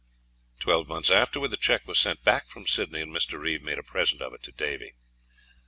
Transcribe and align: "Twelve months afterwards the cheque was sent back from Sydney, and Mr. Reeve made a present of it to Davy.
"Twelve 0.57 0.87
months 0.87 1.11
afterwards 1.11 1.51
the 1.51 1.57
cheque 1.57 1.85
was 1.87 1.99
sent 1.99 2.23
back 2.23 2.49
from 2.49 2.65
Sydney, 2.65 3.01
and 3.01 3.13
Mr. 3.15 3.37
Reeve 3.37 3.61
made 3.61 3.77
a 3.77 3.83
present 3.83 4.19
of 4.23 4.33
it 4.33 4.41
to 4.41 4.51
Davy. 4.51 4.93